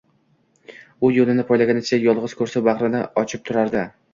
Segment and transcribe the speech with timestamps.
[1.05, 3.89] U yo’lini poylagancha yolg’iz kursi bag’rini ochib turardi.